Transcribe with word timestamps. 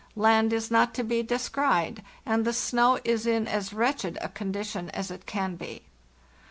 Land 0.15 0.51
is 0.51 0.71
not 0.71 0.95
to 0.95 1.03
be 1.03 1.21
descried, 1.21 2.01
and 2.25 2.43
the 2.43 2.53
snow 2.53 2.97
is 3.03 3.27
in 3.27 3.47
as 3.47 3.71
wretched 3.71 4.17
a 4.19 4.29
conditien 4.29 4.89
as 4.95 5.11
it 5.11 5.27
can 5.27 5.55
be. 5.57 5.83